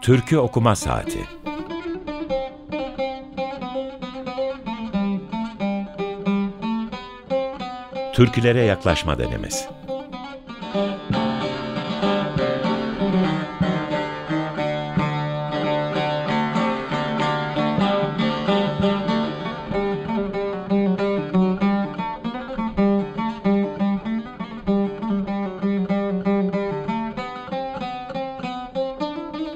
Türkü 0.00 0.38
Okuma 0.38 0.76
Saati. 0.76 1.26
Türkülere 8.12 8.62
Yaklaşma 8.64 9.18
Denemesi 9.18 9.79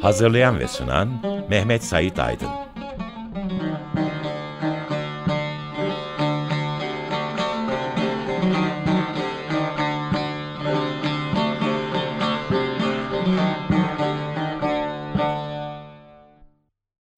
Hazırlayan 0.05 0.59
ve 0.59 0.69
sunan 0.69 1.09
Mehmet 1.51 1.85
Sait 1.85 2.19
Aydın. 2.19 2.49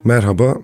Merhaba, 0.04 0.54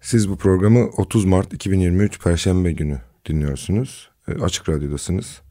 siz 0.00 0.30
bu 0.30 0.36
programı 0.36 0.86
30 0.96 1.24
Mart 1.24 1.52
2023 1.52 2.22
Perşembe 2.22 2.72
günü 2.72 3.00
dinliyorsunuz. 3.28 4.10
E, 4.28 4.32
Açık 4.32 4.68
Radyo'dasınız. 4.68 5.42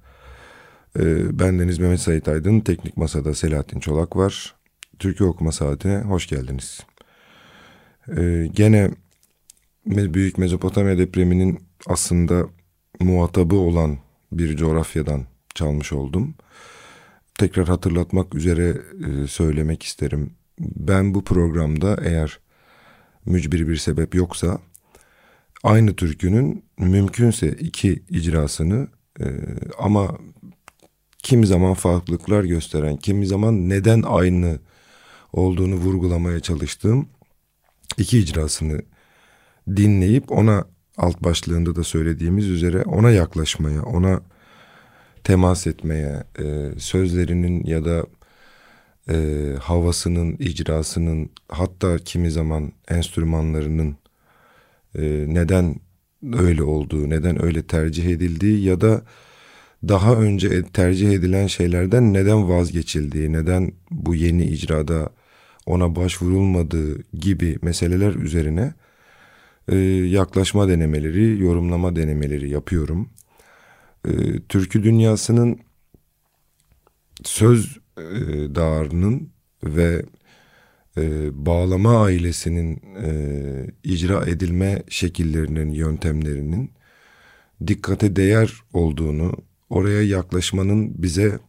E, 0.99 1.39
ben 1.39 1.59
Deniz 1.59 1.79
Mehmet 1.79 1.99
Sait 1.99 2.27
Aydın, 2.27 2.59
Teknik 2.59 2.97
Masa'da 2.97 3.33
Selahattin 3.33 3.79
Çolak 3.79 4.15
var. 4.15 4.58
Türkiye 4.99 5.30
Okuma 5.30 5.52
Saati'ne 5.52 5.97
hoş 5.97 6.28
geldiniz. 6.28 6.80
Ee, 8.17 8.50
gene 8.53 8.92
Büyük 9.86 10.38
Mezopotamya 10.38 10.97
depreminin 10.97 11.59
aslında 11.88 12.47
muhatabı 13.00 13.56
olan 13.56 13.97
bir 14.31 14.58
coğrafyadan 14.58 15.25
çalmış 15.56 15.94
oldum. 15.94 16.36
Tekrar 17.39 17.67
hatırlatmak 17.67 18.36
üzere 18.36 18.78
e, 19.08 19.28
söylemek 19.28 19.83
isterim. 19.83 20.33
Ben 20.59 21.13
bu 21.13 21.23
programda 21.23 21.97
eğer 22.03 22.39
mücbir 23.25 23.67
bir 23.67 23.75
sebep 23.75 24.16
yoksa 24.16 24.59
aynı 25.63 25.95
türkünün 25.95 26.66
mümkünse 26.78 27.52
iki 27.52 28.03
icrasını 28.09 28.88
e, 29.19 29.25
ama 29.80 30.17
kimi 31.17 31.47
zaman 31.47 31.73
farklılıklar 31.73 32.44
gösteren, 32.44 32.97
kimi 32.97 33.28
zaman 33.28 33.69
neden 33.69 34.02
aynı 34.02 34.59
olduğunu 35.33 35.75
vurgulamaya 35.75 36.39
çalıştığım 36.39 37.09
iki 37.97 38.19
icrasını 38.19 38.81
dinleyip 39.67 40.31
ona 40.31 40.66
alt 40.97 41.23
başlığında 41.23 41.75
da 41.75 41.83
söylediğimiz 41.83 42.47
üzere 42.47 42.83
ona 42.83 43.11
yaklaşmaya, 43.11 43.83
ona 43.83 44.22
temas 45.23 45.67
etmeye, 45.67 46.23
e, 46.39 46.72
sözlerinin 46.80 47.66
ya 47.66 47.85
da 47.85 48.05
e, 49.09 49.55
havasının, 49.61 50.35
icrasının 50.39 51.30
hatta 51.50 51.97
kimi 51.97 52.31
zaman 52.31 52.72
enstrümanlarının 52.88 53.97
e, 54.95 55.25
neden 55.27 55.75
öyle 56.33 56.63
olduğu, 56.63 57.09
neden 57.09 57.44
öyle 57.44 57.63
tercih 57.63 58.05
edildiği 58.05 58.63
ya 58.63 58.81
da 58.81 59.02
daha 59.88 60.16
önce 60.16 60.63
tercih 60.63 61.11
edilen 61.11 61.47
şeylerden 61.47 62.13
neden 62.13 62.50
vazgeçildiği, 62.50 63.33
neden 63.33 63.72
bu 63.91 64.16
yeni 64.16 64.44
icrada 64.44 65.09
ona 65.70 65.95
başvurulmadığı 65.95 67.03
gibi 67.14 67.58
meseleler 67.62 68.16
üzerine 68.16 68.73
e, 69.67 69.78
yaklaşma 70.18 70.68
denemeleri, 70.68 71.41
yorumlama 71.41 71.96
denemeleri 71.96 72.50
yapıyorum. 72.50 73.09
E, 74.08 74.40
türkü 74.40 74.84
dünyasının 74.84 75.59
söz 77.24 77.78
e, 77.97 78.02
dağarının 78.56 79.29
ve 79.63 80.06
e, 80.97 81.29
bağlama 81.46 82.03
ailesinin 82.03 82.81
e, 83.03 83.12
icra 83.84 84.25
edilme 84.25 84.84
şekillerinin, 84.90 85.72
yöntemlerinin 85.72 86.72
dikkate 87.68 88.16
değer 88.16 88.53
olduğunu, 88.74 89.34
oraya 89.69 90.03
yaklaşmanın 90.03 91.03
bize 91.03 91.40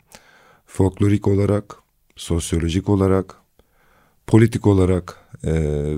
folklorik 0.67 1.29
olarak, 1.29 1.77
sosyolojik 2.17 2.89
olarak, 2.89 3.40
politik 4.31 4.67
olarak 4.67 5.17
e, 5.45 5.53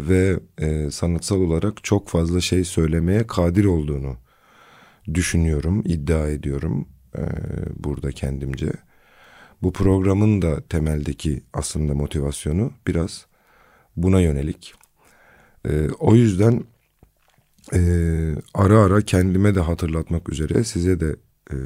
ve 0.09 0.41
e, 0.59 0.91
sanatsal 0.91 1.41
olarak 1.41 1.85
çok 1.85 2.09
fazla 2.09 2.41
şey 2.41 2.65
söylemeye 2.65 3.27
kadir 3.27 3.65
olduğunu 3.65 4.17
düşünüyorum, 5.15 5.83
iddia 5.87 6.29
ediyorum 6.29 6.89
e, 7.17 7.23
burada 7.77 8.13
kendimce. 8.13 8.73
Bu 9.63 9.73
programın 9.73 10.43
da 10.43 10.61
temeldeki 10.61 11.43
aslında 11.53 11.95
motivasyonu 11.95 12.73
biraz 12.87 13.27
buna 13.97 14.21
yönelik. 14.21 14.75
E, 15.69 15.89
o 15.99 16.15
yüzden 16.15 16.65
e, 17.75 17.81
ara 18.55 18.79
ara 18.79 19.01
kendime 19.01 19.55
de 19.55 19.61
hatırlatmak 19.61 20.29
üzere, 20.29 20.65
size 20.65 21.01
de 21.01 21.17
e, 21.51 21.57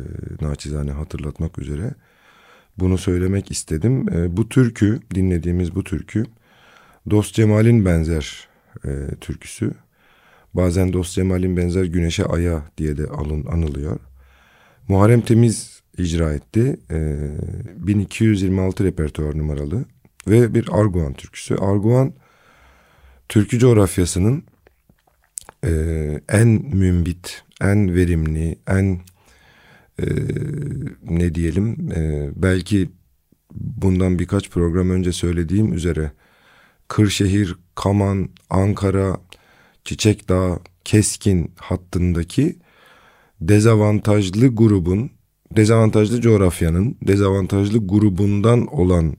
naçizane 0.40 0.90
hatırlatmak 0.90 1.58
üzere 1.58 1.94
bunu 2.78 2.98
söylemek 2.98 3.50
istedim. 3.50 4.08
E, 4.08 4.36
bu 4.36 4.48
türkü, 4.48 5.00
dinlediğimiz 5.14 5.74
bu 5.74 5.84
türkü 5.84 6.24
Dost 7.10 7.34
Cemal'in 7.34 7.84
benzer 7.84 8.48
e, 8.84 8.90
türküsü. 9.20 9.72
Bazen 10.54 10.92
Dost 10.92 11.14
Cemal'in 11.14 11.56
benzer 11.56 11.84
Güneşe 11.84 12.24
Aya 12.24 12.62
diye 12.78 12.96
de 12.96 13.06
alın, 13.06 13.46
anılıyor. 13.46 14.00
Muharrem 14.88 15.20
Temiz 15.20 15.82
icra 15.98 16.32
etti. 16.32 16.80
E, 16.90 17.16
1226 17.86 18.84
repertuar 18.84 19.38
numaralı 19.38 19.84
ve 20.28 20.54
bir 20.54 20.68
Arguan 20.72 21.12
türküsü. 21.12 21.54
Arguan 21.54 22.12
türkü 23.28 23.58
coğrafyasının 23.58 24.44
e, 25.64 25.70
en 26.28 26.48
mümbit, 26.76 27.42
en 27.60 27.94
verimli, 27.94 28.58
en 28.68 29.00
e, 29.98 30.06
ne 31.02 31.34
diyelim 31.34 31.92
e, 31.92 32.30
belki 32.36 32.90
bundan 33.54 34.18
birkaç 34.18 34.50
program 34.50 34.90
önce 34.90 35.12
söylediğim 35.12 35.72
üzere 35.72 36.12
Kırşehir, 36.88 37.56
Kaman, 37.74 38.28
Ankara, 38.50 39.16
Çiçekdağ, 39.84 40.58
Keskin 40.84 41.52
hattındaki 41.56 42.56
dezavantajlı 43.40 44.48
grubun, 44.48 45.10
dezavantajlı 45.56 46.20
coğrafyanın, 46.20 46.96
dezavantajlı 47.02 47.86
grubundan 47.86 48.66
olan 48.66 49.16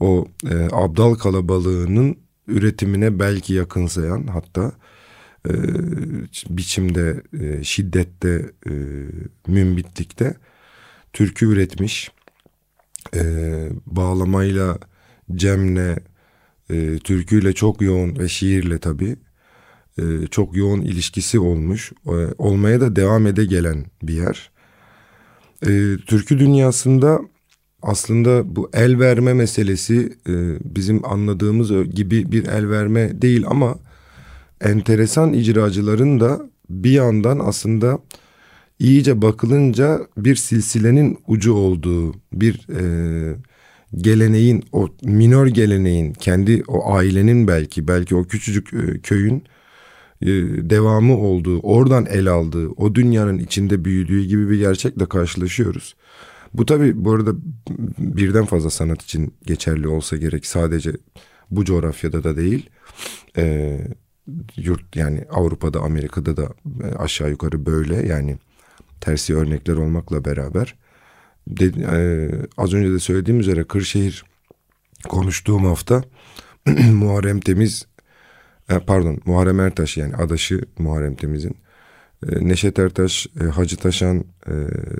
o 0.00 0.26
e, 0.50 0.54
abdal 0.72 1.14
kalabalığının 1.14 2.16
üretimine 2.46 3.18
belki 3.18 3.54
yakınsayan 3.54 4.26
hatta 4.26 4.72
e, 5.48 5.52
biçimde, 6.48 7.22
e, 7.40 7.64
şiddette, 7.64 8.50
e, 8.66 8.72
mümbitlikte 9.46 10.36
türkü 11.12 11.46
üretmiş. 11.46 12.10
E, 13.14 13.22
bağlamayla, 13.86 14.78
cemle, 15.34 15.98
e, 16.70 16.98
türküyle 16.98 17.52
çok 17.52 17.82
yoğun 17.82 18.18
ve 18.18 18.28
şiirle 18.28 18.78
tabii 18.78 19.16
e, 19.98 20.02
çok 20.30 20.56
yoğun 20.56 20.80
ilişkisi 20.80 21.38
olmuş. 21.38 21.92
E, 22.06 22.16
olmaya 22.38 22.80
da 22.80 22.96
devam 22.96 23.26
ede 23.26 23.44
gelen 23.44 23.84
bir 24.02 24.14
yer. 24.14 24.50
E, 25.66 25.96
türkü 26.06 26.38
dünyasında 26.38 27.20
aslında 27.82 28.56
bu 28.56 28.70
el 28.72 28.98
verme 28.98 29.34
meselesi 29.34 30.18
e, 30.28 30.32
bizim 30.76 31.04
anladığımız 31.04 31.70
gibi 31.90 32.32
bir 32.32 32.46
el 32.46 32.70
verme 32.70 33.22
değil 33.22 33.44
ama 33.46 33.78
enteresan 34.60 35.32
icracıların 35.32 36.20
da 36.20 36.40
bir 36.70 36.90
yandan 36.90 37.38
aslında 37.38 37.98
iyice 38.78 39.22
bakılınca 39.22 40.00
bir 40.16 40.36
silsilenin 40.36 41.18
ucu 41.26 41.52
olduğu 41.52 42.14
bir 42.32 42.66
e, 42.80 43.36
geleneğin 43.96 44.64
o 44.72 44.88
minor 45.02 45.46
geleneğin 45.46 46.12
kendi 46.12 46.62
o 46.68 46.94
ailenin 46.94 47.48
belki 47.48 47.88
belki 47.88 48.16
o 48.16 48.24
küçücük 48.24 48.74
e, 48.74 49.00
köyün 49.00 49.44
e, 50.22 50.28
devamı 50.70 51.18
olduğu 51.18 51.60
oradan 51.60 52.06
el 52.06 52.26
aldığı 52.26 52.68
o 52.68 52.94
dünyanın 52.94 53.38
içinde 53.38 53.84
büyüdüğü 53.84 54.24
gibi 54.24 54.50
bir 54.50 54.58
gerçekle 54.58 55.06
karşılaşıyoruz. 55.06 55.96
Bu 56.54 56.66
tabi 56.66 57.04
bu 57.04 57.12
arada 57.12 57.32
birden 57.98 58.44
fazla 58.44 58.70
sanat 58.70 59.02
için 59.02 59.34
geçerli 59.46 59.88
olsa 59.88 60.16
gerek 60.16 60.46
sadece 60.46 60.92
bu 61.50 61.64
coğrafyada 61.64 62.24
da 62.24 62.36
değil. 62.36 62.70
E, 63.36 63.78
yurt 64.56 64.96
yani 64.96 65.24
Avrupa'da 65.30 65.80
Amerika'da 65.80 66.36
da 66.36 66.48
e, 66.84 66.94
aşağı 66.94 67.30
yukarı 67.30 67.66
böyle 67.66 68.06
yani 68.06 68.38
tersi 69.00 69.36
örnekler 69.36 69.76
olmakla 69.76 70.24
beraber 70.24 70.74
de, 71.46 71.64
e, 71.66 72.30
az 72.56 72.74
önce 72.74 72.92
de 72.92 72.98
söylediğim 72.98 73.40
üzere 73.40 73.64
Kırşehir 73.64 74.24
konuştuğum 75.08 75.64
hafta 75.64 76.02
Muharrem 76.92 77.40
Temiz 77.40 77.86
e, 78.70 78.78
pardon 78.78 79.20
Muharrem 79.24 79.60
Ertaş 79.60 79.96
yani 79.96 80.16
adaşı 80.16 80.60
Muharrem 80.78 81.14
Temiz'in 81.14 81.56
e, 82.28 82.48
Neşet 82.48 82.78
Ertaş, 82.78 83.26
e, 83.40 83.44
Hacı 83.44 83.76
Taşan 83.76 84.18
e, 84.46 84.54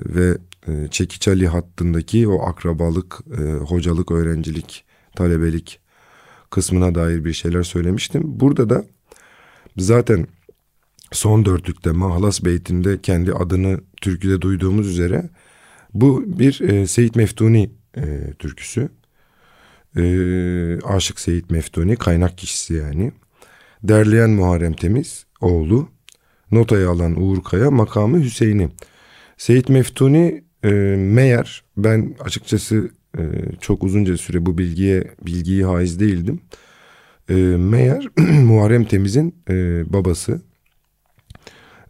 ve 0.06 0.38
e, 0.69 0.88
Çekiç 0.91 1.29
Ali 1.29 1.49
hattındaki 1.49 2.29
o 2.29 2.47
akrabalık, 2.47 3.20
e, 3.38 3.43
hocalık, 3.43 4.11
öğrencilik, 4.11 4.85
talebelik 5.17 5.81
kısmına 6.50 6.94
dair 6.94 7.25
bir 7.25 7.32
şeyler 7.32 7.62
söylemiştim. 7.62 8.23
Burada 8.25 8.70
da 8.70 8.85
zaten 9.76 10.26
son 11.12 11.44
dörtlükte 11.44 11.93
Mahlas 11.93 12.44
Beyt'inde 12.44 13.00
kendi 13.00 13.32
adını 13.32 13.81
türküde 14.00 14.40
duyduğumuz 14.40 14.88
üzere 14.88 15.31
bu 15.94 16.25
bir 16.38 16.61
e, 16.61 16.87
Seyit 16.87 17.17
Meftuni 17.17 17.70
e, 17.96 18.32
türküsü. 18.38 18.88
E, 19.96 20.02
Aşık 20.81 21.20
Seyit 21.20 21.50
Meftuni 21.50 21.96
kaynak 21.96 22.38
kişisi 22.38 22.75
yani. 22.75 23.12
Derleyen 23.82 24.31
Muharrem 24.31 24.73
Temiz 24.73 25.26
oğlu. 25.41 25.88
Notayı 26.50 26.88
alan 26.88 27.23
Uğur 27.23 27.43
Kaya 27.43 27.70
makamı 27.70 28.20
Hüseyin'i. 28.20 28.69
Seyit 29.37 29.69
Meftuni 29.69 30.44
e, 30.64 30.70
meğer 30.96 31.64
ben 31.76 32.14
açıkçası 32.20 32.90
e, 33.19 33.23
çok 33.61 33.85
uzunca 33.85 34.17
süre 34.17 34.47
bu 34.47 34.58
bilgiye 34.58 35.14
bilgiyi 35.26 35.64
haiz 35.64 36.00
değildim. 36.00 36.40
E, 37.29 37.35
meğer 37.56 38.08
Muharrem 38.44 38.85
Temiz'in 38.85 39.35
e, 39.50 39.85
babası 39.93 40.43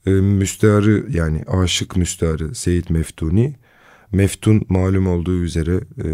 e, 0.06 0.10
müstearı 0.10 1.06
yani 1.10 1.44
aşık 1.46 1.96
müstearı 1.96 2.54
Seyit 2.54 2.90
Meftuni. 2.90 3.54
Meftun 4.14 4.62
malum 4.69 5.06
olduğu 5.06 5.43
üzere 5.43 5.81
e, 6.05 6.11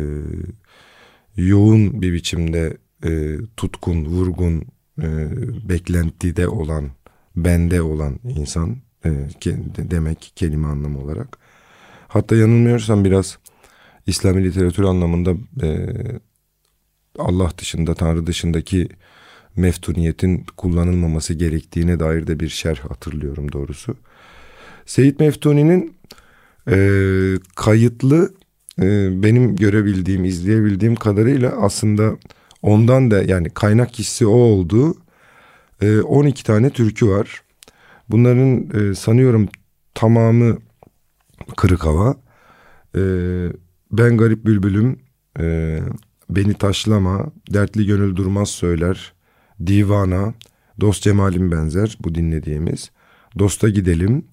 yoğun 1.36 2.02
bir 2.02 2.12
biçimde 2.12 2.76
e, 3.04 3.36
tutkun, 3.56 4.04
vurgun, 4.04 4.62
e, 5.02 5.08
beklentide 5.68 6.48
olan, 6.48 6.90
bende 7.36 7.82
olan 7.82 8.18
insan 8.24 8.76
e, 9.04 9.10
demek 9.78 10.32
kelime 10.36 10.68
anlamı 10.68 10.98
olarak. 10.98 11.38
Hatta 12.08 12.36
yanılmıyorsam 12.36 13.04
biraz 13.04 13.38
İslami 14.06 14.44
literatür 14.44 14.84
anlamında 14.84 15.34
e, 15.62 15.88
Allah 17.18 17.50
dışında, 17.58 17.94
Tanrı 17.94 18.26
dışındaki 18.26 18.88
meftuniyetin 19.56 20.46
kullanılmaması 20.56 21.34
gerektiğine 21.34 22.00
dair 22.00 22.26
de 22.26 22.40
bir 22.40 22.48
şerh 22.48 22.78
hatırlıyorum 22.78 23.52
doğrusu. 23.52 23.96
Seyit 24.86 25.20
Meftuni'nin 25.20 25.99
e, 26.68 26.76
kayıtlı 27.56 28.34
e, 28.82 29.10
benim 29.22 29.56
görebildiğim, 29.56 30.24
izleyebildiğim 30.24 30.94
kadarıyla 30.94 31.50
aslında 31.50 32.16
ondan 32.62 33.10
da 33.10 33.22
yani 33.22 33.50
kaynak 33.50 33.98
hissi 33.98 34.26
o 34.26 34.30
olduğu 34.30 34.94
e, 35.80 36.00
12 36.00 36.44
tane 36.44 36.70
türkü 36.70 37.08
var. 37.08 37.42
Bunların 38.08 38.70
e, 38.80 38.94
sanıyorum 38.94 39.48
tamamı 39.94 40.58
kırık 41.56 41.84
hava. 41.84 42.16
E, 42.96 43.02
ben 43.92 44.16
garip 44.16 44.44
bülbülüm, 44.44 44.98
e, 45.40 45.78
beni 46.30 46.54
taşlama, 46.54 47.32
dertli 47.52 47.86
gönül 47.86 48.16
durmaz 48.16 48.48
söyler, 48.48 49.12
divana, 49.66 50.34
dost 50.80 51.02
cemalim 51.02 51.50
benzer 51.50 51.98
bu 52.00 52.14
dinlediğimiz. 52.14 52.90
Dosta 53.38 53.68
gidelim, 53.68 54.24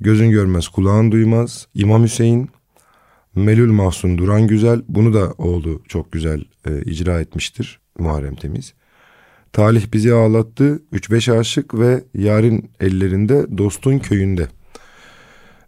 gözün 0.00 0.30
görmez 0.30 0.68
kulağın 0.68 1.12
duymaz, 1.12 1.68
İmam 1.74 2.04
Hüseyin, 2.04 2.50
Melül 3.34 3.70
Mahsun 3.70 4.18
Duran 4.18 4.46
Güzel, 4.46 4.82
bunu 4.88 5.14
da 5.14 5.32
oğlu 5.38 5.82
çok 5.88 6.12
güzel 6.12 6.44
e, 6.66 6.82
icra 6.82 7.20
etmiştir 7.20 7.80
Muharrem 7.98 8.34
Temiz. 8.34 8.74
Talih 9.52 9.92
bizi 9.92 10.12
ağlattı, 10.12 10.82
üç 10.92 11.10
beş 11.10 11.28
aşık 11.28 11.78
ve 11.78 12.04
yarın 12.14 12.68
ellerinde 12.80 13.58
dostun 13.58 13.98
köyünde. 13.98 14.48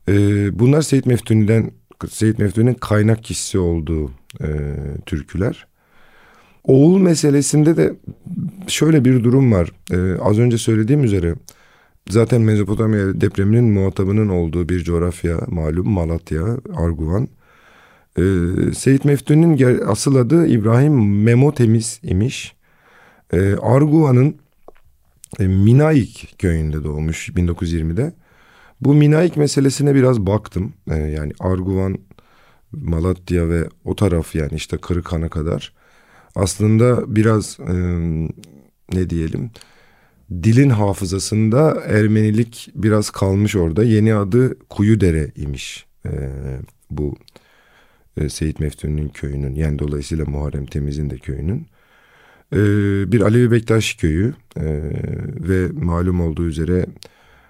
Ee, 0.08 0.58
bunlar 0.58 0.82
Seyit 0.82 1.06
Meftuni'den 1.06 1.70
Seyit 2.08 2.38
Meftuni'nin 2.38 2.74
kaynak 2.74 3.24
kişisi 3.24 3.58
olduğu 3.58 4.10
e, 4.40 4.48
türküler. 5.06 5.66
Oğul 6.64 6.98
meselesinde 6.98 7.76
de 7.76 7.94
şöyle 8.66 9.04
bir 9.04 9.24
durum 9.24 9.52
var. 9.52 9.72
Ee, 9.92 10.20
az 10.20 10.38
önce 10.38 10.58
söylediğim 10.58 11.04
üzere 11.04 11.34
zaten 12.08 12.40
Mezopotamya 12.40 13.20
depreminin 13.20 13.64
muhatabının 13.64 14.28
olduğu 14.28 14.68
bir 14.68 14.84
coğrafya 14.84 15.40
malum 15.48 15.88
Malatya, 15.88 16.42
Arguvan. 16.76 17.28
Ee, 18.18 18.22
Seyit 18.74 19.04
Meftuni'nin 19.04 19.80
asıl 19.86 20.16
adı 20.16 20.46
İbrahim 20.46 21.22
Memo 21.22 21.54
Temiz 21.54 22.00
imiş. 22.02 22.54
Ee, 23.32 23.54
Arguvan'ın 23.54 24.36
e, 25.38 25.46
Minaik 25.46 26.34
köyünde 26.38 26.84
doğmuş 26.84 27.28
1920'de. 27.28 28.12
Bu 28.80 28.94
Minaik 28.94 29.36
meselesine 29.36 29.94
biraz 29.94 30.20
baktım. 30.20 30.72
Ee, 30.90 30.96
yani 30.96 31.32
Arguvan, 31.40 31.98
Malatya 32.72 33.48
ve 33.48 33.68
o 33.84 33.96
taraf 33.96 34.34
yani 34.34 34.52
işte 34.54 34.76
Kırıkhan'a 34.78 35.28
kadar. 35.28 35.72
Aslında 36.34 37.16
biraz 37.16 37.58
e, 37.60 37.74
ne 38.92 39.10
diyelim 39.10 39.50
dilin 40.30 40.70
hafızasında 40.70 41.82
Ermenilik 41.86 42.70
biraz 42.74 43.10
kalmış 43.10 43.56
orada. 43.56 43.84
Yeni 43.84 44.14
adı 44.14 44.58
Kuyudere 44.58 45.30
imiş 45.36 45.86
e, 46.06 46.10
bu 46.90 47.16
e, 48.16 48.28
Seyit 48.28 48.60
Meftuni'nin 48.60 49.08
köyünün 49.08 49.54
yani 49.54 49.78
dolayısıyla 49.78 50.24
Muharrem 50.24 50.66
Temiz'in 50.66 51.10
de 51.10 51.18
köyünün. 51.18 51.66
E, 52.52 52.58
bir 53.12 53.20
Alevi 53.20 53.50
Bektaş 53.50 53.94
köyü 53.94 54.34
e, 54.56 54.64
ve 55.48 55.68
malum 55.72 56.20
olduğu 56.20 56.46
üzere 56.46 56.86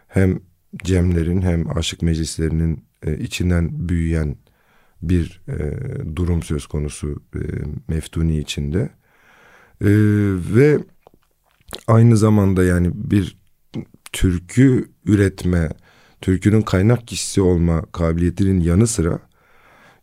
hem 0.09 0.41
cemlerin 0.85 1.43
hem 1.43 1.79
aşık 1.79 2.03
meclislerinin 2.03 2.85
e, 3.07 3.19
içinden 3.19 3.89
büyüyen 3.89 4.37
bir 5.03 5.43
e, 5.49 5.57
durum 6.17 6.43
söz 6.43 6.67
konusu 6.67 7.23
e, 7.35 7.41
Meftuni 7.89 8.39
içinde. 8.39 8.91
E, 9.81 9.91
ve 10.55 10.79
aynı 11.87 12.17
zamanda 12.17 12.65
yani 12.65 12.91
bir 12.95 13.37
türkü 14.13 14.91
üretme, 15.07 15.71
türkünün 16.21 16.63
kaynak 16.63 17.09
kişisi 17.09 17.41
olma 17.41 17.83
kabiliyetinin 17.93 18.61
yanı 18.61 18.87
sıra 18.87 19.31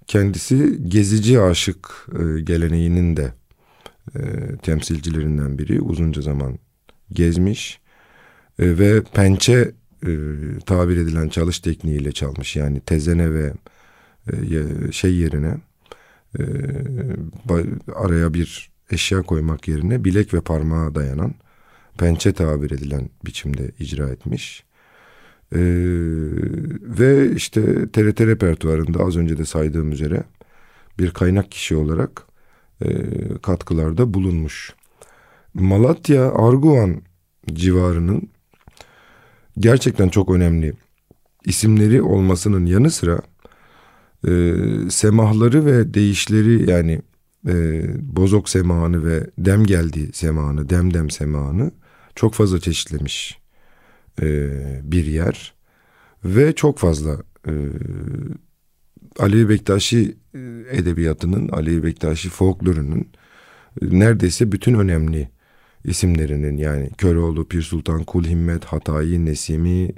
kendisi 0.07 0.79
gezici 0.87 1.41
aşık 1.41 2.07
e, 2.13 2.41
geleneğinin 2.41 3.17
de 3.17 3.33
e, 4.15 4.21
temsilcilerinden 4.61 5.57
biri. 5.57 5.81
Uzunca 5.81 6.21
zaman 6.21 6.59
gezmiş 7.11 7.79
e, 8.59 8.79
ve 8.79 9.03
pençe 9.03 9.71
tabir 10.65 10.97
edilen 10.97 11.29
çalış 11.29 11.59
tekniğiyle 11.59 12.11
çalmış. 12.11 12.55
Yani 12.55 12.79
tezene 12.79 13.33
ve 13.33 13.53
şey 14.91 15.15
yerine 15.15 15.57
araya 17.95 18.33
bir 18.33 18.71
eşya 18.91 19.21
koymak 19.21 19.67
yerine 19.67 20.03
bilek 20.03 20.33
ve 20.33 20.41
parmağa 20.41 20.95
dayanan 20.95 21.33
pençe 21.97 22.33
tabir 22.33 22.71
edilen 22.71 23.09
biçimde 23.25 23.71
icra 23.79 24.09
etmiş. 24.09 24.63
Ee, 25.55 25.59
ve 26.81 27.31
işte 27.35 27.91
TRT 27.91 28.21
repertuarında 28.21 29.03
az 29.03 29.17
önce 29.17 29.37
de 29.37 29.45
saydığım 29.45 29.91
üzere 29.91 30.23
bir 30.99 31.11
kaynak 31.11 31.51
kişi 31.51 31.75
olarak 31.75 32.23
e, 32.81 32.87
katkılarda 33.41 34.13
bulunmuş. 34.13 34.73
Malatya 35.53 36.31
Arguvan 36.31 37.01
civarının 37.53 38.29
gerçekten 39.59 40.09
çok 40.09 40.31
önemli 40.31 40.73
isimleri 41.45 42.01
olmasının 42.01 42.65
yanı 42.65 42.91
sıra 42.91 43.19
e, 44.27 44.53
semahları 44.89 45.65
ve 45.65 45.93
değişleri 45.93 46.69
yani 46.69 47.01
e, 47.47 47.83
bozok 48.15 48.49
semağını 48.49 49.05
ve 49.05 49.29
dem 49.37 49.65
geldi 49.65 50.09
semağını, 50.13 50.69
demdem 50.69 51.09
semağını 51.09 51.71
çok 52.17 52.33
fazla 52.33 52.59
çeşitlemiş 52.59 53.39
e, 54.21 54.49
bir 54.83 55.05
yer. 55.05 55.53
Ve 56.25 56.55
çok 56.55 56.79
fazla 56.79 57.23
e, 57.47 57.53
Alevi 59.19 59.49
Bektaşi 59.49 60.17
e, 60.33 60.39
edebiyatının, 60.71 61.49
Alevi 61.49 61.83
Bektaşi 61.83 62.29
folklorunun 62.29 63.07
e, 63.81 63.99
neredeyse 63.99 64.51
bütün 64.51 64.73
önemli 64.73 65.29
isimlerinin 65.83 66.57
yani 66.57 66.89
Köroğlu, 66.97 67.47
Pir 67.47 67.61
Sultan 67.61 68.03
Kul 68.03 68.25
Himmet, 68.25 68.65
Hatayi, 68.65 69.25
Nesimi, 69.25 69.91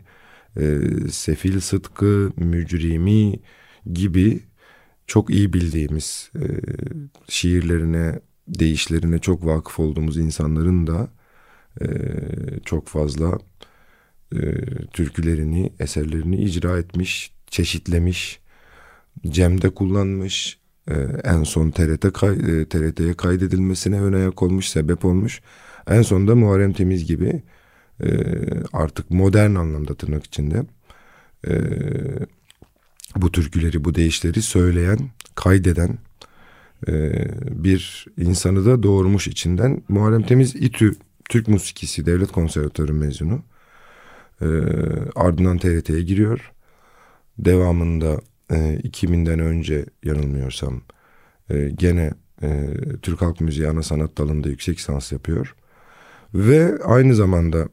e, 0.58 0.80
Sefil 1.12 1.60
Sıtkı, 1.60 2.32
Mücrimi 2.38 3.40
gibi 3.94 4.40
çok 5.08 5.30
iyi 5.30 5.54
bildiğimiz 5.54 6.32
e, 6.36 6.46
şiirlerine, 7.30 8.20
değişlerine 8.48 9.20
çok 9.20 9.46
vakıf 9.46 9.80
olduğumuz 9.80 10.18
insanların 10.18 10.88
da 10.88 11.19
e, 11.82 11.88
çok 12.66 12.88
fazla 12.88 13.40
e, 14.36 14.40
türkülerini, 14.94 15.74
eserlerini 15.80 16.44
icra 16.44 16.80
etmiş, 16.80 17.34
çeşitlemiş, 17.48 18.40
cemde 19.28 19.70
kullanmış, 19.70 20.60
e, 20.88 20.94
en 21.24 21.44
son 21.44 21.72
TRT 21.72 22.14
kay, 22.14 22.34
e, 22.34 22.66
TRT'ye 22.66 23.14
kaydedilmesine 23.14 24.02
ön 24.02 24.14
ayak 24.14 24.44
olmuş, 24.44 24.68
sebep 24.68 25.06
olmuş. 25.06 25.42
En 25.88 26.02
sonunda 26.02 26.36
Muharrem 26.36 26.74
Temiz 26.74 27.06
gibi 27.06 27.42
artık 28.74 29.12
modern 29.12 29.56
anlamda 29.56 29.96
tırnak 29.96 30.26
içinde 30.26 30.64
bu 33.16 33.32
türküleri, 33.32 33.86
bu 33.86 33.96
deyişleri 33.96 34.42
söyleyen, 34.42 35.00
kaydeden 35.36 35.98
bir 37.52 38.06
insanı 38.18 38.66
da 38.66 38.84
doğurmuş 38.84 39.28
içinden. 39.28 39.84
Muharrem 39.90 40.24
Temiz 40.24 40.56
İTÜ 40.56 40.96
Türk 41.30 41.48
Musikisi 41.48 42.06
Devlet 42.06 42.32
Konservatörü 42.32 42.94
mezunu. 42.94 43.44
E, 44.42 44.48
ardından 45.16 45.58
TRT'ye 45.58 46.02
giriyor. 46.02 46.52
Devamında 47.38 48.22
e, 48.52 48.56
2000'den 48.56 49.40
önce 49.40 49.86
yanılmıyorsam 50.04 50.82
e, 51.50 51.70
gene 51.70 52.12
e, 52.42 52.70
Türk 53.02 53.22
Halk 53.22 53.42
Müziği 53.42 53.68
ana 53.68 53.84
sanat 53.84 54.18
dalında 54.18 54.50
yüksek 54.50 54.78
lisans 54.78 55.12
yapıyor. 55.12 55.56
Ve 56.34 56.78
aynı 56.84 57.16
zamanda 57.16 57.70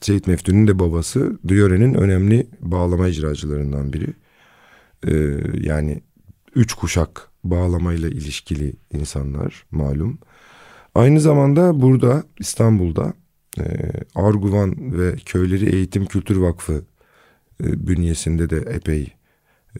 Seyit 0.00 0.26
Meftun'un 0.26 0.66
de 0.68 0.78
babası 0.78 1.38
Diyore'nin 1.48 1.94
önemli 1.94 2.46
bağlama 2.60 3.08
icracılarından 3.08 3.92
biri. 3.92 4.14
Ee, 5.06 5.40
yani 5.60 6.02
üç 6.54 6.74
kuşak 6.74 7.30
bağlamayla 7.44 8.08
ilişkili 8.08 8.76
insanlar 8.92 9.66
malum. 9.70 10.18
Aynı 10.94 11.20
zamanda 11.20 11.80
burada 11.80 12.24
İstanbul'da 12.38 13.14
e, 13.58 13.64
Arguvan 14.14 14.98
ve 14.98 15.16
Köyleri 15.16 15.76
Eğitim 15.76 16.06
Kültür 16.06 16.36
Vakfı 16.36 16.84
e, 17.64 17.86
bünyesinde 17.86 18.50
de 18.50 18.56
epey 18.56 19.12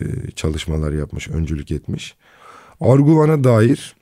e, 0.00 0.31
çalışmalar 0.31 0.93
yapmış, 0.93 1.29
öncülük 1.29 1.71
etmiş. 1.71 2.17
Arguvan'a 2.81 3.45
dair 3.45 3.97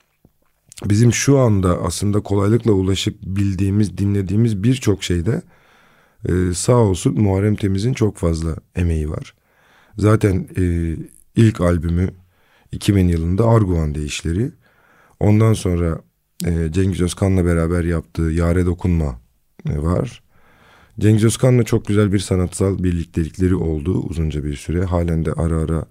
bizim 0.84 1.12
şu 1.12 1.38
anda 1.38 1.82
aslında 1.82 2.20
kolaylıkla 2.20 2.72
ulaşıp 2.72 3.22
bildiğimiz, 3.22 3.98
dinlediğimiz 3.98 4.62
birçok 4.62 5.04
şeyde 5.04 5.42
e, 6.28 6.54
sağ 6.54 6.76
olsun 6.76 7.20
Muharrem 7.20 7.56
Temiz'in 7.56 7.92
çok 7.92 8.16
fazla 8.16 8.56
emeği 8.76 9.10
var. 9.10 9.34
Zaten 9.98 10.48
e, 10.58 10.62
ilk 11.36 11.60
albümü 11.60 12.08
2000 12.72 13.08
yılında 13.08 13.48
Arguvan 13.48 13.94
Değişleri. 13.94 14.50
Ondan 15.20 15.52
sonra 15.52 16.00
e, 16.46 16.72
Cengiz 16.72 17.00
Özkan'la 17.00 17.44
beraber 17.44 17.84
yaptığı 17.84 18.22
Yare 18.22 18.66
Dokunma 18.66 19.20
e, 19.68 19.82
var. 19.82 20.22
Cengiz 21.00 21.24
Özkan'la 21.24 21.62
çok 21.62 21.86
güzel 21.86 22.12
bir 22.12 22.18
sanatsal 22.18 22.82
birliktelikleri 22.82 23.54
oldu 23.54 24.00
uzunca 24.00 24.44
bir 24.44 24.56
süre. 24.56 24.84
Halen 24.84 25.24
de 25.24 25.32
ara 25.32 25.56
ara 25.56 25.86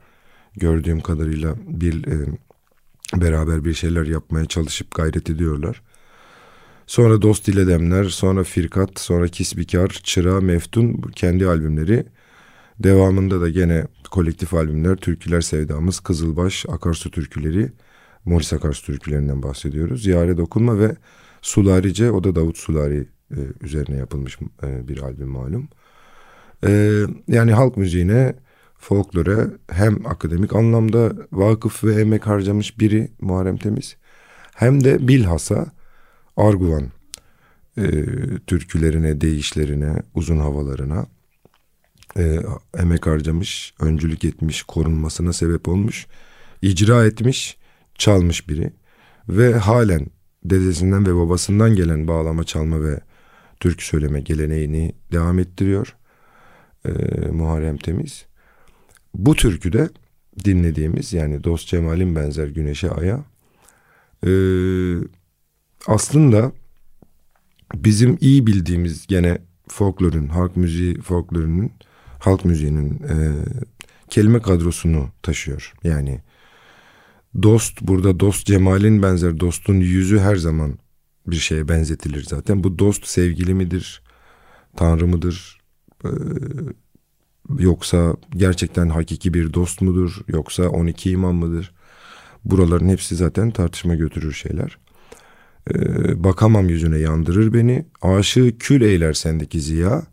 gördüğüm 0.56 1.00
kadarıyla 1.02 1.56
bir 1.68 2.08
e, 2.08 2.26
beraber 3.16 3.66
bir 3.66 3.74
şeyler 3.74 4.06
yapmaya 4.06 4.46
çalışıp 4.46 4.96
gayret 4.96 5.30
ediyorlar. 5.30 5.82
Sonra 6.88 7.22
Dost 7.22 7.48
ile 7.48 8.10
sonra 8.10 8.44
Firkat, 8.44 9.00
sonra 9.00 9.28
Kisbikar, 9.28 9.90
Çıra, 10.04 10.42
Meftun 10.42 11.02
kendi 11.16 11.48
albümleri. 11.48 12.06
Devamında 12.80 13.42
da 13.42 13.50
gene 13.50 13.88
kolektif 14.12 14.54
albümler, 14.54 14.96
Türküler 14.96 15.42
Sevdamız, 15.42 16.00
Kızılbaş, 16.00 16.66
Akarsu 16.70 17.12
Türküleri, 17.12 17.72
Morris 18.28 18.54
Akarsu 18.54 18.86
Türkülerinden 18.86 19.44
bahsediyoruz. 19.44 20.06
Yare 20.06 20.38
Dokunma 20.38 20.80
ve 20.80 20.96
Sularice, 21.42 22.12
o 22.12 22.24
da 22.24 22.36
Davut 22.36 22.58
Sulari 22.58 23.08
e, 23.32 23.40
üzerine 23.62 23.98
yapılmış 23.98 24.38
e, 24.64 24.88
bir 24.88 25.02
albüm 25.02 25.30
malum. 25.30 25.70
E, 26.66 27.02
yani 27.28 27.54
halk 27.54 27.78
müziğine, 27.78 28.36
folklore 28.78 29.48
hem 29.72 30.06
akademik 30.08 30.56
anlamda 30.56 31.12
vakıf 31.32 31.84
ve 31.84 32.02
emek 32.02 32.28
harcamış 32.28 32.80
biri 32.80 33.12
Muharrem 33.22 33.58
Temiz. 33.58 33.98
Hem 34.56 34.84
de 34.84 35.08
bilhassa 35.08 35.66
Arguvan 36.38 36.92
e, 37.78 38.06
türkülerine, 38.48 39.22
deyişlerine, 39.22 40.04
uzun 40.16 40.38
havalarına 40.38 41.06
e, 42.18 42.40
emek 42.78 43.08
harcamış, 43.08 43.74
öncülük 43.80 44.26
etmiş, 44.26 44.64
korunmasına 44.64 45.34
sebep 45.34 45.68
olmuş, 45.68 46.08
icra 46.62 47.06
etmiş, 47.06 47.58
çalmış 47.98 48.50
biri. 48.50 48.74
Ve 49.30 49.54
halen 49.54 50.08
dedesinden 50.46 51.08
ve 51.08 51.16
babasından 51.16 51.76
gelen 51.76 52.08
bağlama 52.08 52.44
çalma 52.44 52.84
ve 52.84 53.00
türkü 53.60 53.86
söyleme 53.86 54.22
geleneğini 54.22 54.94
devam 55.12 55.40
ettiriyor 55.40 55.96
e, 56.86 56.92
Muharrem 57.32 57.78
Temiz. 57.78 58.26
Bu 59.14 59.36
türküde 59.36 59.90
dinlediğimiz 60.46 61.14
yani 61.14 61.44
Dost 61.44 61.68
Cemal'in 61.68 62.16
benzer 62.16 62.48
Güneşe 62.48 62.92
Ay'a 62.92 63.24
e, 64.28 64.32
aslında 65.88 66.52
bizim 67.76 68.18
iyi 68.22 68.48
bildiğimiz 68.48 69.08
gene 69.08 69.38
folklorun, 69.68 70.28
halk 70.28 70.58
müziği 70.58 71.02
folklorunun, 71.02 71.72
halk 72.20 72.46
müziğinin 72.46 73.04
e, 73.04 73.16
kelime 74.10 74.42
kadrosunu 74.42 75.10
taşıyor. 75.24 75.74
Yani 75.84 76.20
dost 77.44 77.82
burada 77.82 78.20
dost 78.20 78.48
Cemal'in 78.48 79.04
benzer 79.04 79.40
dostun 79.40 79.80
yüzü 79.80 80.20
her 80.20 80.36
zaman 80.36 80.80
bir 81.28 81.36
şeye 81.36 81.68
benzetilir 81.68 82.24
zaten. 82.24 82.64
Bu 82.64 82.80
dost 82.80 83.08
sevgili 83.08 83.54
midir, 83.54 84.04
tanrı 84.76 85.08
mıdır, 85.08 85.62
e, 86.06 86.10
yoksa 87.60 88.16
gerçekten 88.36 88.90
hakiki 88.90 89.34
bir 89.34 89.54
dost 89.54 89.82
mudur, 89.82 90.22
yoksa 90.28 90.70
12 90.70 91.12
imam 91.12 91.36
mıdır? 91.36 91.74
Buraların 92.46 92.90
hepsi 92.90 93.16
zaten 93.16 93.52
tartışma 93.52 93.96
götürür 93.96 94.34
şeyler. 94.34 94.78
Ee, 95.74 96.24
bakamam 96.24 96.70
yüzüne 96.70 96.98
yandırır 96.98 97.54
beni. 97.54 97.86
Aşığı 98.02 98.58
kül 98.60 98.82
eyler 98.82 99.14
sendeki 99.14 99.62
ziya. 99.62 100.04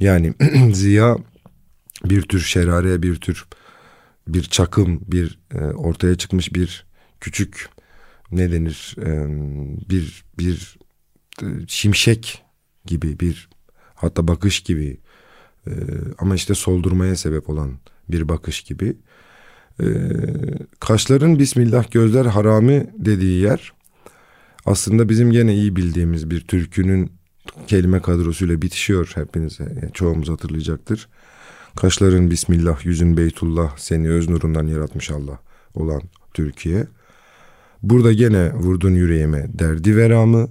Yani 0.00 0.34
ziya 0.72 1.16
bir 2.04 2.22
tür 2.22 2.40
şerare, 2.40 3.02
bir 3.02 3.16
tür 3.16 3.44
bir 4.34 4.42
çakım, 4.42 5.00
bir 5.06 5.38
e, 5.54 5.58
ortaya 5.58 6.14
çıkmış 6.14 6.54
bir 6.54 6.86
küçük 7.20 7.68
ne 8.32 8.52
denir 8.52 8.96
e, 9.02 9.26
bir 9.90 10.24
bir 10.38 10.78
e, 11.42 11.46
şimşek 11.68 12.42
gibi 12.86 13.20
bir 13.20 13.48
hatta 13.94 14.28
bakış 14.28 14.60
gibi 14.60 15.00
e, 15.66 15.72
ama 16.18 16.34
işte 16.34 16.54
soldurmaya 16.54 17.16
sebep 17.16 17.50
olan 17.50 17.78
bir 18.08 18.28
bakış 18.28 18.62
gibi. 18.62 18.96
E, 19.80 19.86
kaşların 20.80 21.38
Bismillah 21.38 21.90
gözler 21.90 22.24
harami 22.26 22.86
dediği 22.98 23.42
yer 23.42 23.72
aslında 24.66 25.08
bizim 25.08 25.30
gene 25.30 25.54
iyi 25.54 25.76
bildiğimiz 25.76 26.30
bir 26.30 26.40
türkünün 26.40 27.12
kelime 27.66 28.02
kadrosuyla 28.02 28.62
bitişiyor 28.62 29.12
hepiniz 29.14 29.60
yani 29.60 29.92
çoğumuz 29.92 30.28
hatırlayacaktır. 30.28 31.08
Kaşların 31.76 32.30
Bismillah, 32.30 32.84
yüzün 32.84 33.16
Beytullah, 33.16 33.76
seni 33.76 34.10
öz 34.10 34.28
nurundan 34.28 34.66
yaratmış 34.66 35.10
Allah 35.10 35.38
olan 35.74 36.02
Türkiye. 36.34 36.86
Burada 37.82 38.12
gene 38.12 38.52
vurdun 38.54 38.94
yüreğime 38.94 39.46
derdi 39.48 39.96
veramı, 39.96 40.48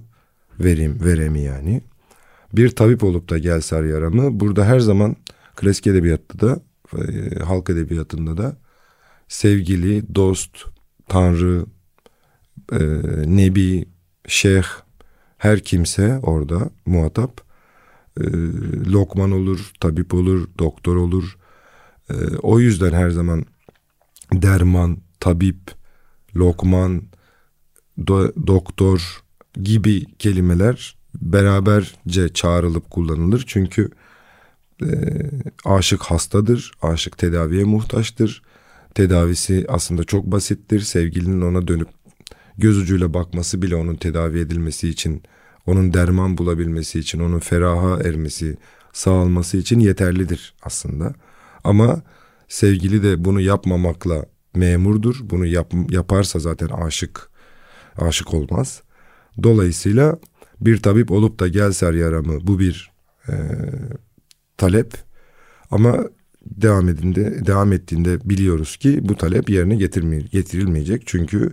verim, 0.60 0.98
veremi 1.04 1.40
yani. 1.40 1.82
Bir 2.52 2.68
tabip 2.68 3.04
olup 3.04 3.30
da 3.30 3.38
gel 3.38 3.60
sar 3.60 3.84
yaramı. 3.84 4.40
Burada 4.40 4.64
her 4.64 4.80
zaman 4.80 5.16
klasik 5.56 5.86
edebiyatta 5.86 6.40
da, 6.40 6.60
e, 6.98 7.38
halk 7.38 7.70
edebiyatında 7.70 8.36
da 8.36 8.56
sevgili, 9.28 10.14
dost, 10.14 10.58
tanrı, 11.08 11.66
e, 12.72 12.78
nebi, 13.36 13.88
şeyh, 14.26 14.64
her 15.38 15.60
kimse 15.60 16.18
orada 16.22 16.70
muhatap. 16.86 17.49
E, 18.20 18.26
lokman 18.92 19.30
olur, 19.30 19.72
tabip 19.80 20.14
olur, 20.14 20.48
doktor 20.58 20.96
olur. 20.96 21.38
E, 22.10 22.14
o 22.42 22.60
yüzden 22.60 22.92
her 22.92 23.10
zaman 23.10 23.44
derman, 24.32 24.98
tabip, 25.20 25.60
lokman, 26.36 27.02
do, 28.06 28.32
doktor 28.46 29.22
gibi 29.62 30.04
kelimeler 30.18 30.96
beraberce 31.14 32.28
çağrılıp 32.28 32.90
kullanılır. 32.90 33.44
Çünkü 33.46 33.90
e, 34.82 34.86
aşık 35.64 36.02
hastadır, 36.02 36.72
aşık 36.82 37.18
tedaviye 37.18 37.64
muhtaçtır. 37.64 38.42
Tedavisi 38.94 39.64
aslında 39.68 40.04
çok 40.04 40.26
basittir. 40.26 40.80
Sevgilinin 40.80 41.40
ona 41.40 41.68
dönüp 41.68 41.88
göz 42.58 42.78
ucuyla 42.78 43.14
bakması 43.14 43.62
bile 43.62 43.76
onun 43.76 43.94
tedavi 43.94 44.38
edilmesi 44.38 44.88
için, 44.88 45.22
onun 45.66 45.94
derman 45.94 46.38
bulabilmesi 46.38 46.98
için, 46.98 47.20
onun 47.20 47.38
feraha 47.38 48.02
ermesi, 48.02 48.56
sağalması 48.92 49.56
için 49.56 49.80
yeterlidir 49.80 50.54
aslında. 50.62 51.14
Ama 51.64 52.02
sevgili 52.48 53.02
de 53.02 53.24
bunu 53.24 53.40
yapmamakla 53.40 54.26
memurdur. 54.54 55.16
Bunu 55.22 55.46
yap, 55.46 55.72
yaparsa 55.90 56.38
zaten 56.38 56.68
aşık, 56.68 57.30
aşık 57.96 58.34
olmaz. 58.34 58.82
Dolayısıyla 59.42 60.18
bir 60.60 60.82
tabip 60.82 61.10
olup 61.10 61.40
da 61.40 61.48
gel 61.48 61.72
ser 61.72 61.92
yaramı 61.92 62.46
bu 62.46 62.58
bir 62.58 62.90
e, 63.28 63.34
talep. 64.56 64.94
Ama 65.70 66.04
devam 66.46 66.88
edinde 66.88 67.46
devam 67.46 67.72
ettiğinde 67.72 68.30
biliyoruz 68.30 68.76
ki 68.76 69.08
bu 69.08 69.16
talep 69.16 69.50
yerine 69.50 69.76
getirmeye, 69.76 70.20
getirilmeyecek. 70.20 71.02
Çünkü 71.06 71.52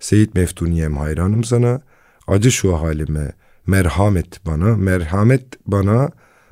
Seyit 0.00 0.34
Meftuniyem 0.34 0.96
hayranım 0.96 1.44
sana. 1.44 1.80
Acı 2.30 2.52
şu 2.52 2.76
halime 2.76 3.32
merhamet 3.66 4.46
bana. 4.46 4.76
Merhamet 4.76 5.44
bana 5.66 6.10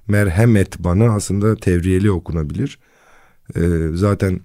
merhamet 0.08 0.78
bana 0.78 1.14
aslında 1.14 1.56
tevriyeli 1.56 2.11
okunabilir. 2.11 2.78
Ee, 3.56 3.61
zaten 3.94 4.40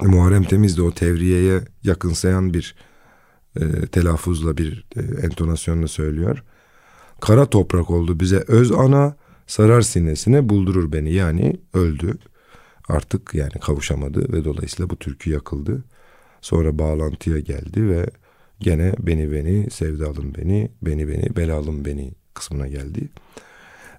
Muharrem 0.00 0.44
Temiz 0.44 0.76
de 0.76 0.82
o 0.82 0.92
tevriyeye 0.92 1.60
yakınsayan 1.84 2.54
bir 2.54 2.74
e, 3.60 3.86
telaffuzla 3.86 4.56
bir 4.56 4.86
e, 4.96 5.00
entonasyonla 5.26 5.88
söylüyor. 5.88 6.44
Kara 7.20 7.46
toprak 7.46 7.90
oldu 7.90 8.20
bize 8.20 8.44
öz 8.48 8.72
ana 8.72 9.16
sarar 9.46 9.80
sinesine 9.82 10.48
buldurur 10.48 10.92
beni 10.92 11.12
yani 11.12 11.60
öldü. 11.74 12.18
Artık 12.88 13.34
yani 13.34 13.52
kavuşamadı 13.60 14.32
ve 14.32 14.44
dolayısıyla 14.44 14.90
bu 14.90 14.96
türkü 14.96 15.30
yakıldı. 15.30 15.84
Sonra 16.40 16.78
bağlantıya 16.78 17.38
geldi 17.38 17.88
ve 17.88 18.06
gene 18.60 18.92
beni 18.98 19.32
beni 19.32 19.70
sevdalım 19.70 20.34
beni 20.34 20.70
beni 20.82 21.08
beni 21.08 21.36
belalım 21.36 21.84
beni 21.84 22.12
kısmına 22.34 22.68
geldi. 22.68 23.08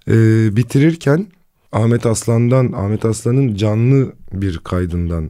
Ee, 0.07 0.55
bitirirken 0.55 1.27
Ahmet 1.71 2.05
Aslan'dan 2.05 2.71
Ahmet 2.71 3.05
Aslan'ın 3.05 3.55
canlı 3.55 4.13
bir 4.33 4.57
kaydından 4.57 5.29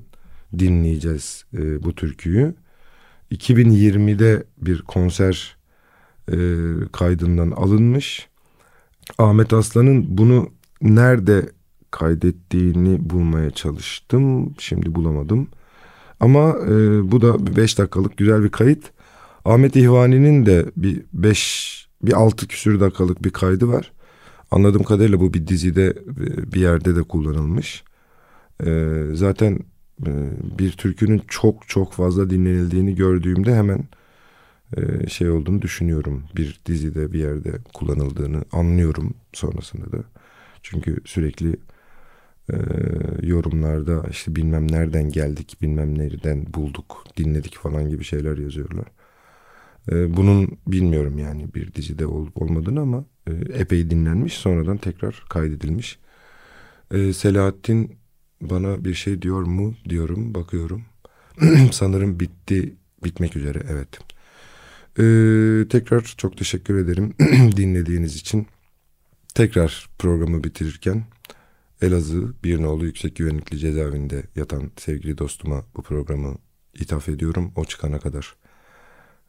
dinleyeceğiz 0.59 1.45
e, 1.53 1.83
bu 1.83 1.95
türküyü. 1.95 2.55
2020'de 3.31 4.43
bir 4.57 4.81
konser 4.81 5.57
e, 6.31 6.37
kaydından 6.91 7.51
alınmış. 7.51 8.27
Ahmet 9.17 9.53
Aslan'ın 9.53 10.17
bunu 10.17 10.49
nerede 10.81 11.49
kaydettiğini 11.91 13.09
bulmaya 13.09 13.51
çalıştım. 13.51 14.53
Şimdi 14.57 14.95
bulamadım. 14.95 15.47
Ama 16.19 16.49
e, 16.49 16.71
bu 17.11 17.21
da 17.21 17.57
5 17.57 17.77
dakikalık 17.77 18.17
güzel 18.17 18.43
bir 18.43 18.49
kayıt. 18.49 18.91
Ahmet 19.49 19.75
İhvani'nin 19.75 20.45
de 20.45 20.65
bir 20.75 21.03
5 21.13 21.87
bir 22.03 22.13
6 22.13 22.47
küsür 22.47 22.79
dakikalık 22.79 23.23
bir 23.23 23.29
kaydı 23.29 23.67
var. 23.67 23.91
Anladığım 24.51 24.83
kadarıyla 24.83 25.19
bu 25.19 25.33
bir 25.33 25.47
dizide 25.47 25.85
e, 25.87 26.51
bir 26.53 26.61
yerde 26.61 26.95
de 26.95 27.03
kullanılmış. 27.03 27.83
E, 28.65 29.01
zaten 29.13 29.59
e, 30.07 30.11
bir 30.59 30.71
türkünün 30.71 31.21
çok 31.27 31.67
çok 31.67 31.93
fazla 31.93 32.29
dinlenildiğini 32.29 32.95
gördüğümde 32.95 33.55
hemen 33.55 33.83
şey 35.07 35.29
olduğunu 35.29 35.61
düşünüyorum. 35.61 36.23
Bir 36.35 36.59
dizide 36.65 37.11
bir 37.13 37.19
yerde 37.19 37.51
kullanıldığını 37.73 38.43
anlıyorum 38.51 39.13
sonrasında 39.33 39.91
da. 39.91 40.03
Çünkü 40.63 40.97
sürekli 41.05 41.57
yorumlarda 43.21 44.03
işte 44.09 44.35
bilmem 44.35 44.71
nereden 44.71 45.09
geldik, 45.09 45.57
bilmem 45.61 45.97
nereden 45.97 46.53
bulduk, 46.53 47.03
dinledik 47.17 47.55
falan 47.55 47.89
gibi 47.89 48.03
şeyler 48.03 48.37
yazıyorlar. 48.37 48.85
E, 49.91 50.17
bunun 50.17 50.57
bilmiyorum 50.67 51.17
yani 51.17 51.53
bir 51.53 51.73
dizide 51.73 52.05
olup 52.05 52.41
olmadığını 52.41 52.79
ama 52.79 53.05
e, 53.27 53.31
epey 53.53 53.89
dinlenmiş 53.89 54.33
sonradan 54.33 54.77
tekrar 54.77 55.23
kaydedilmiş. 55.29 55.99
E, 56.91 57.13
Selahattin 57.13 57.95
bana 58.41 58.85
bir 58.85 58.93
şey 58.93 59.21
diyor 59.21 59.41
mu 59.41 59.75
diyorum 59.89 60.33
bakıyorum. 60.33 60.81
Sanırım 61.71 62.19
bitti 62.19 62.75
bitmek 63.03 63.35
üzere 63.35 63.63
evet. 63.69 63.99
Ee, 64.99 65.67
tekrar 65.69 66.13
çok 66.17 66.37
teşekkür 66.37 66.77
ederim 66.77 67.13
dinlediğiniz 67.57 68.15
için. 68.15 68.47
Tekrar 69.35 69.89
programı 69.99 70.43
bitirirken 70.43 71.03
Elazığ 71.81 72.33
bir 72.43 72.61
nolu 72.61 72.85
yüksek 72.85 73.15
güvenlikli 73.15 73.57
cezaevinde 73.57 74.23
yatan 74.35 74.71
sevgili 74.77 75.17
dostuma 75.17 75.65
bu 75.75 75.81
programı 75.81 76.37
ithaf 76.73 77.09
ediyorum. 77.09 77.51
O 77.55 77.65
çıkana 77.65 77.99
kadar 77.99 78.35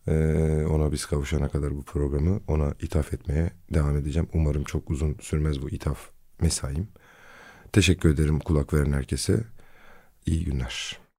ee, 0.08 0.64
ona 0.70 0.92
biz 0.92 1.06
kavuşana 1.06 1.48
kadar 1.48 1.76
bu 1.76 1.82
programı 1.82 2.40
ona 2.48 2.74
ithaf 2.80 3.14
etmeye 3.14 3.50
devam 3.74 3.96
edeceğim. 3.96 4.28
Umarım 4.34 4.64
çok 4.64 4.90
uzun 4.90 5.16
sürmez 5.20 5.62
bu 5.62 5.70
ithaf 5.70 6.10
mesaim. 6.40 6.88
Teşekkür 7.72 8.14
ederim 8.14 8.40
kulak 8.40 8.74
veren 8.74 8.92
herkese. 8.92 9.44
İyi 10.26 10.44
günler. 10.44 11.09